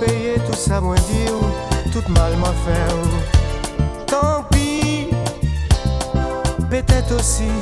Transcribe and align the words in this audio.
Payer 0.00 0.34
tout 0.50 0.56
ça, 0.56 0.80
moi 0.80 0.96
dit 0.96 1.30
où 1.30 1.90
tout 1.92 2.02
mal 2.10 2.32
moi 2.38 2.52
fait. 2.64 4.06
Tant 4.06 4.42
pis, 4.50 5.10
peut-être 6.68 7.14
aussi. 7.14 7.52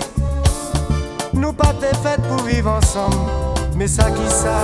Nous 1.34 1.52
pas 1.52 1.74
des 1.74 1.94
fêtes 2.02 2.22
pour 2.22 2.46
vivre 2.46 2.70
ensemble. 2.70 3.16
Mais 3.76 3.86
ça 3.86 4.10
qui 4.10 4.26
ça, 4.30 4.56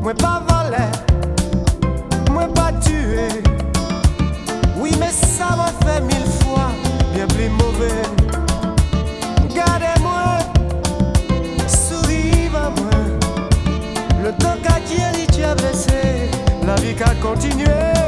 moui 0.00 0.14
pas 0.14 0.42
valer, 0.48 0.90
moi 2.30 2.46
pas 2.54 2.72
tuer. 2.84 3.42
Oui, 4.78 4.92
mais 5.00 5.10
ça 5.10 5.56
m'a 5.56 5.72
fait 5.84 6.00
mille 6.02 6.30
fois. 6.44 6.70
Bien 7.14 7.26
plus 7.26 7.48
mauvais. 7.48 8.02
Gardez-moi, 9.52 10.38
souris 11.66 12.48
à 12.54 12.70
moi. 12.70 12.90
Le 14.22 14.30
temps 14.32 14.56
qu'à 14.62 14.78
dire. 14.86 15.11
la 16.74 16.80
vie. 16.80 18.01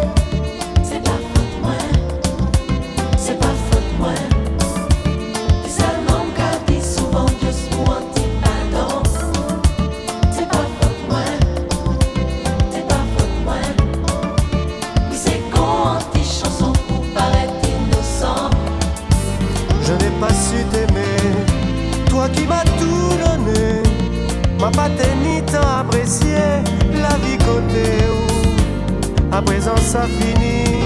à 29.34 29.42
présent 29.42 29.76
ça 29.76 30.02
finit. 30.06 30.80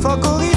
Faut 0.00 0.16
courir. 0.20 0.53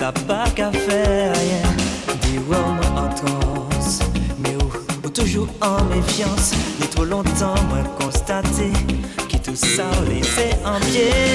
ça 0.00 0.12
pas 0.12 0.48
qu'à 0.56 0.72
faire. 0.72 1.32
Yeah. 1.42 1.68
Des 2.22 2.38
Roms 2.48 2.80
en 2.96 3.08
transe, 3.14 3.98
mais 4.38 4.54
ou, 4.56 5.06
ou, 5.06 5.10
toujours 5.10 5.48
en 5.60 5.84
méfiance. 5.94 6.52
Ni 6.80 6.86
trop 6.86 7.04
longtemps, 7.04 7.60
moi 7.68 7.84
constaté 7.98 8.72
que 9.28 9.36
tout 9.36 9.54
ça 9.56 9.90
laissait 10.08 10.56
en 10.64 10.80
pied. 10.80 11.29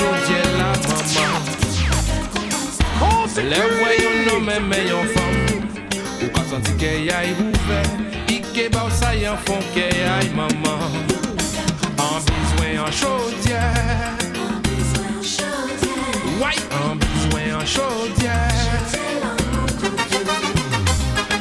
soudye 0.00 0.42
la 0.58 0.70
maman 0.84 1.20
Le 3.50 3.62
Ou 6.22 6.28
ka 6.34 6.42
santi 6.50 6.72
ke 6.80 6.90
yay 7.08 7.32
ouve 7.40 7.80
Ike 8.28 8.68
ba 8.72 8.84
ou 8.86 8.92
sa 8.92 9.14
yon 9.16 9.36
fon 9.46 9.60
ke 9.74 9.88
maman. 10.36 10.82
An 12.00 12.20
bizwen 12.26 12.78
an 12.84 12.92
chodye 12.92 13.62
An 16.80 16.98
bizwen 17.00 17.54
an 17.60 17.66
chodye 17.66 18.36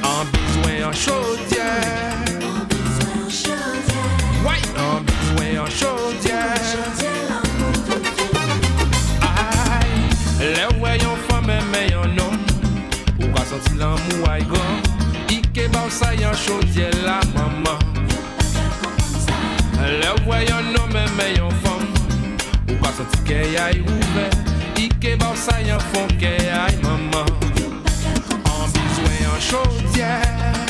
An 0.04 0.24
bizwen 0.32 0.84
an 0.88 0.94
chodye 0.94 2.19
sa 15.90 16.14
yon 16.14 16.34
chodye 16.34 16.90
la 17.04 17.20
maman. 17.34 17.80
Le 19.80 20.12
wè 20.28 20.44
yon 20.46 20.72
nome 20.76 21.04
me 21.18 21.28
yon 21.38 21.54
fom 21.64 21.82
Ou 22.70 22.76
pa 22.82 22.92
sa 22.94 23.06
ti 23.10 23.24
ke 23.26 23.40
yay 23.56 23.82
Ike 24.78 25.16
ba 25.18 25.34
sa 25.36 25.58
yon 25.66 25.82
fon 25.92 26.08
ke 26.22 26.36
yay 26.46 26.78
maman. 26.84 27.26
An 28.46 28.68
bizwe 28.76 29.16
yon 29.24 29.40
chodye 29.50 30.69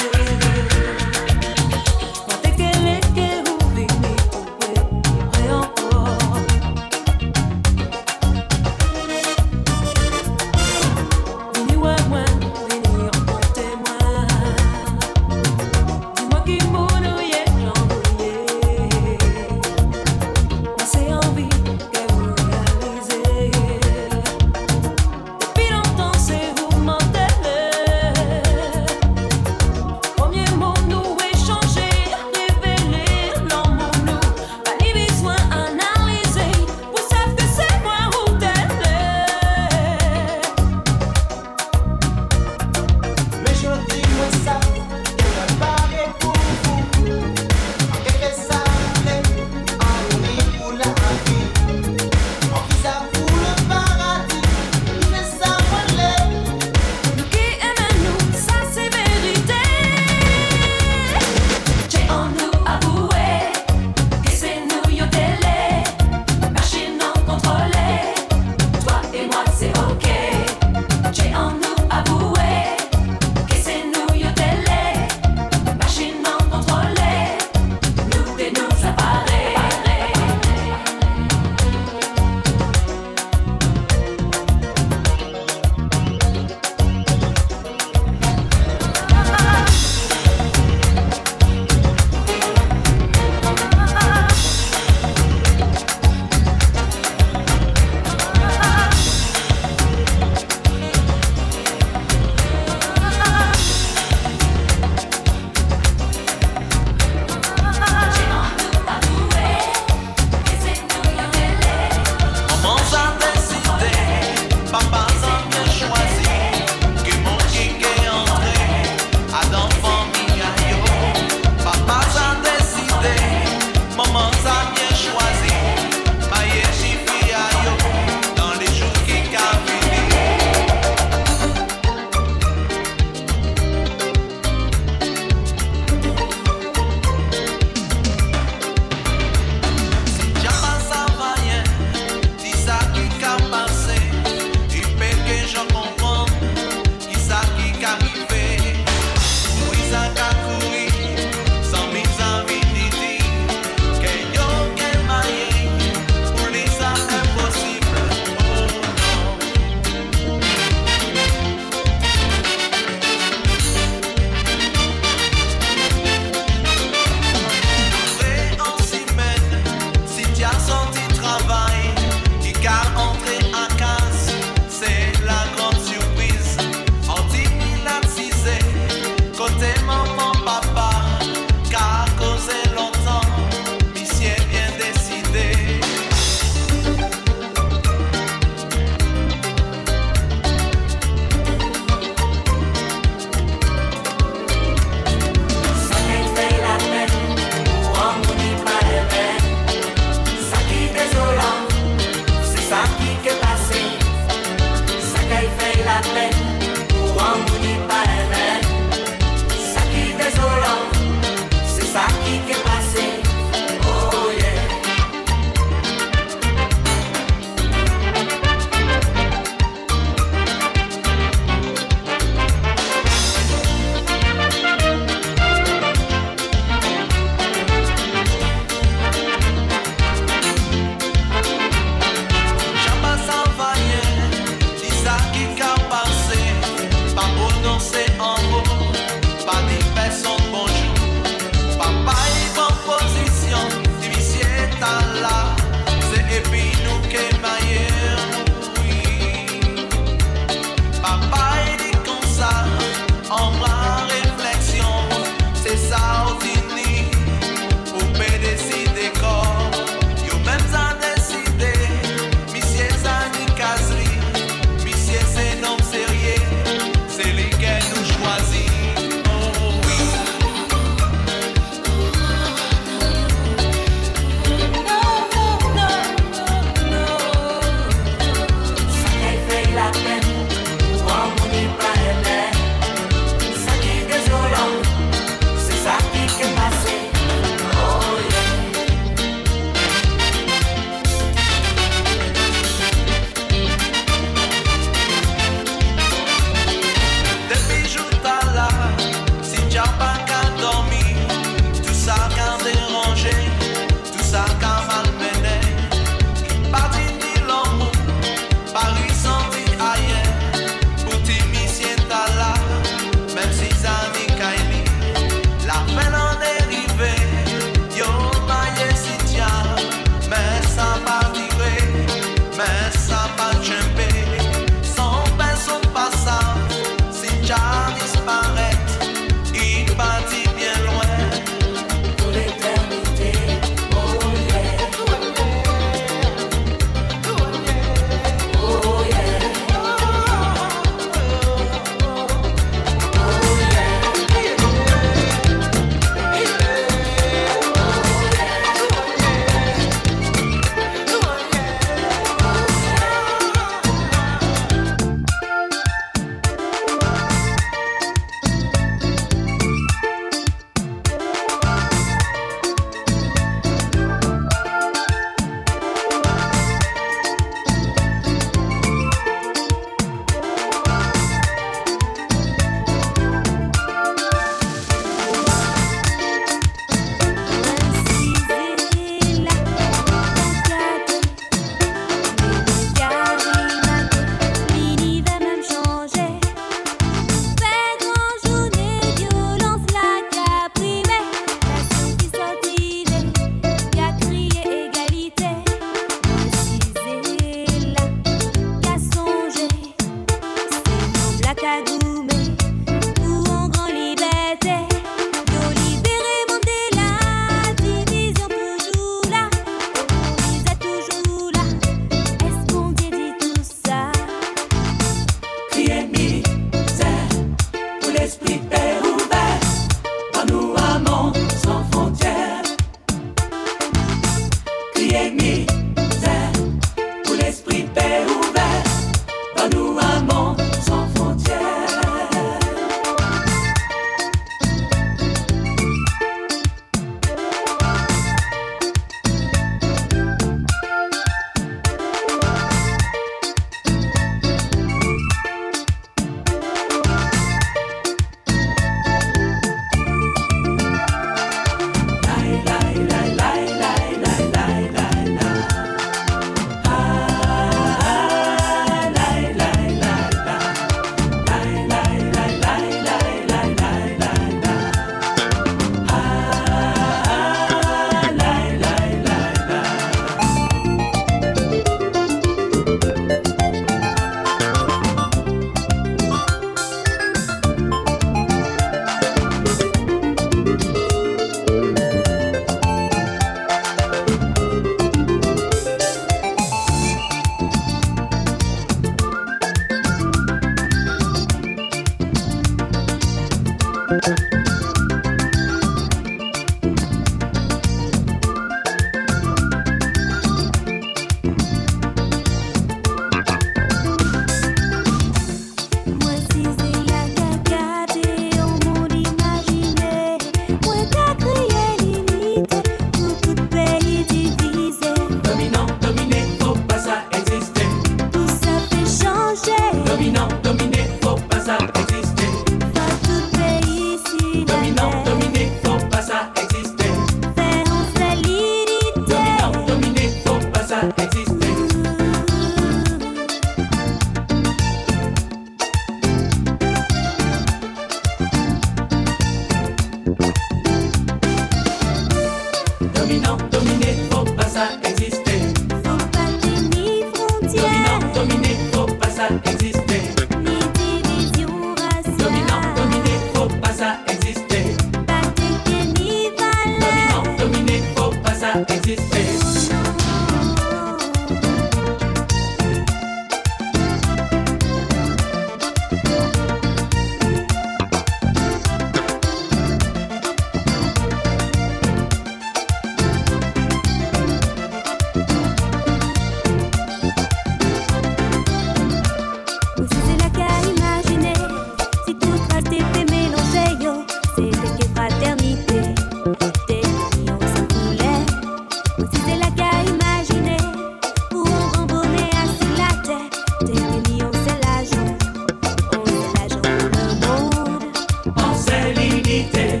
Conite 599.69 600.00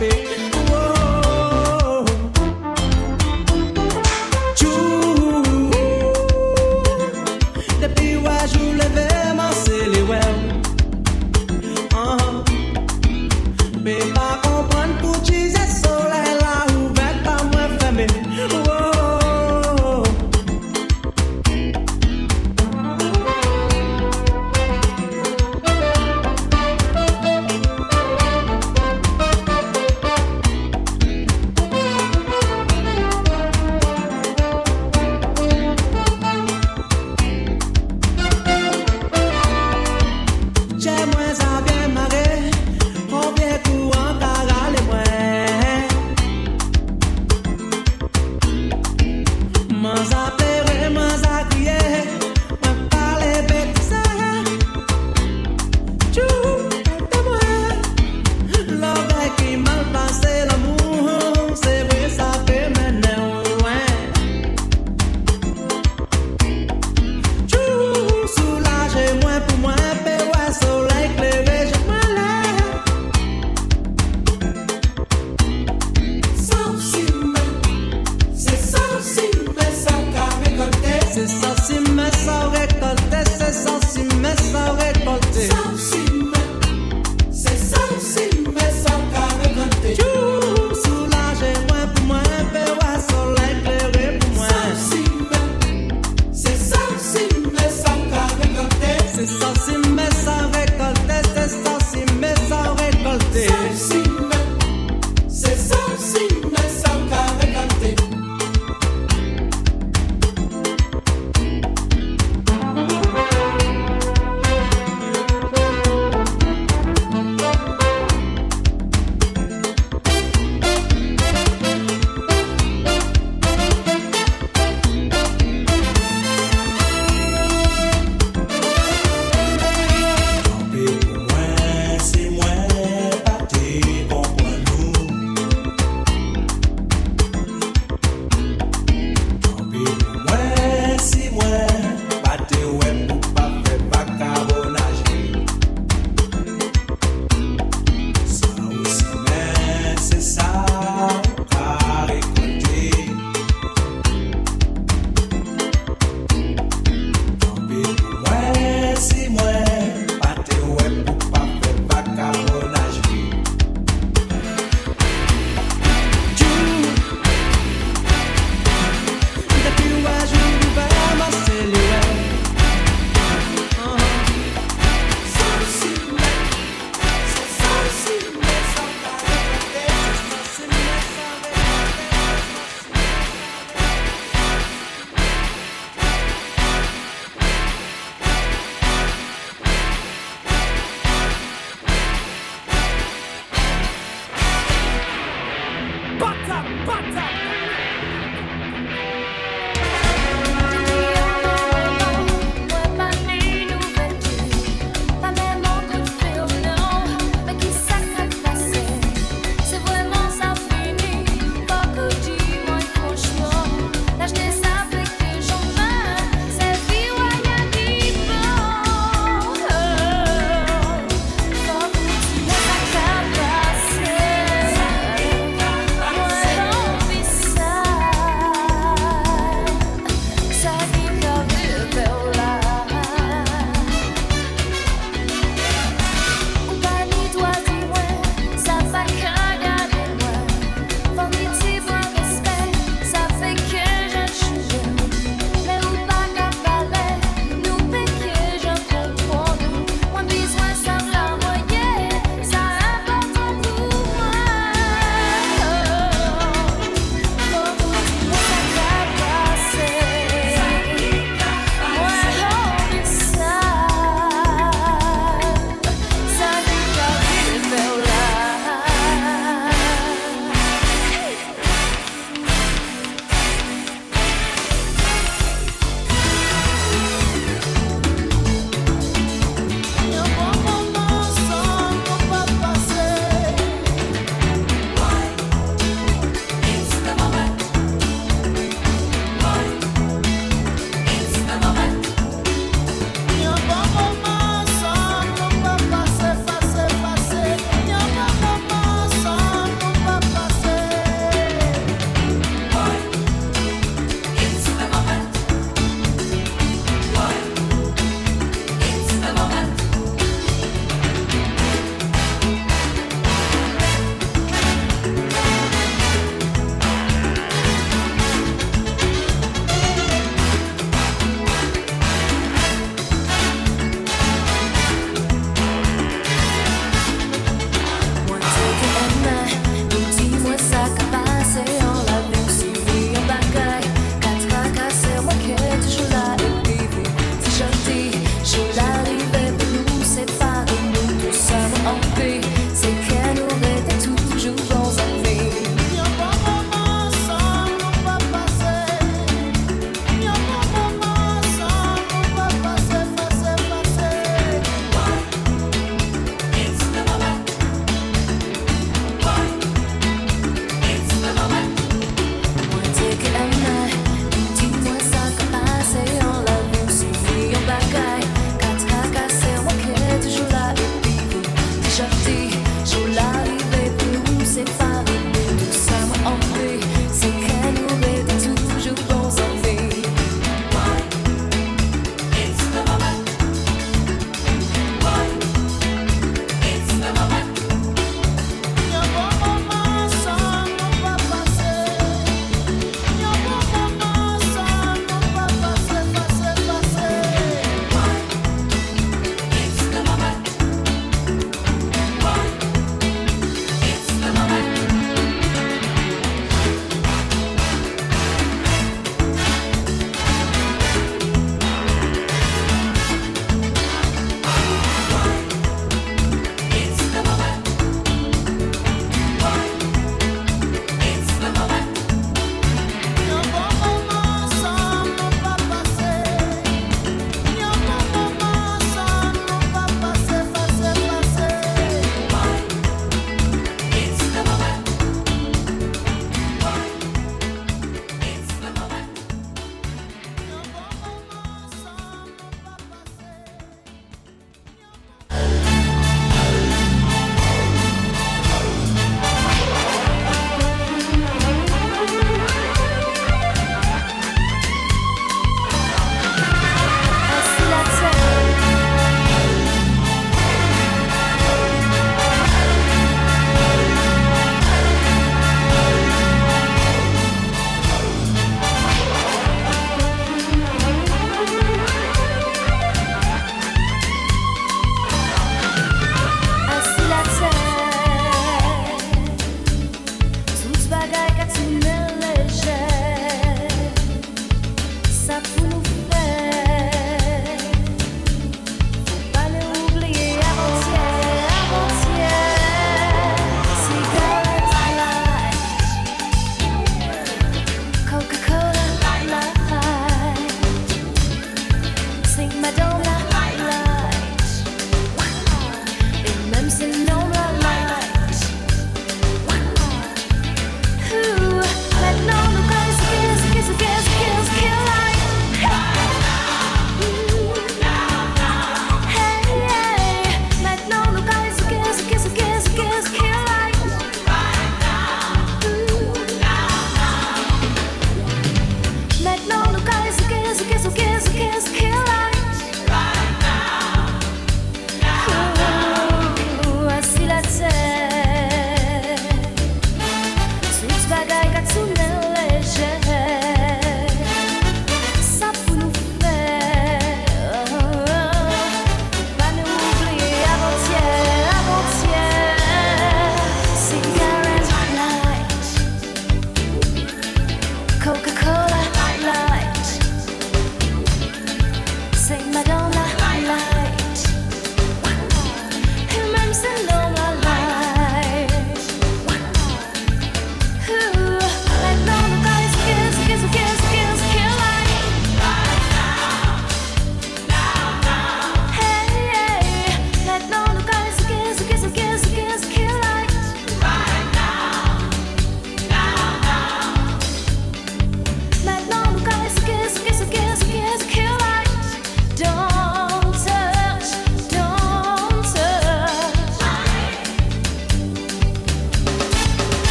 Baby. 0.00 0.39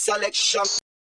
Selection. 0.00 0.79